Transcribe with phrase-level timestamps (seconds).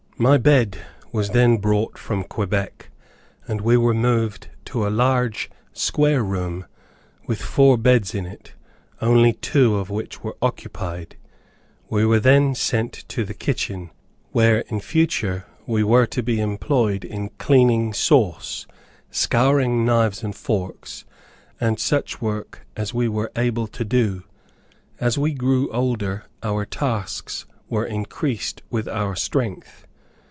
[0.17, 0.77] My bed
[1.11, 2.91] was then brought from Quebec,
[3.47, 6.67] and we were moved to a large square room,
[7.25, 8.53] with four beds in it,
[9.01, 11.15] only two of which were occupied.
[11.89, 13.89] We were then sent to the kitchen,
[14.31, 18.67] where in future, we were to be employed in cleaning sauce,
[19.09, 21.03] scouring knives and forks,
[21.59, 24.21] and such work as we were able to do.
[24.99, 29.87] As we grew older, our tasks were increased with our strength.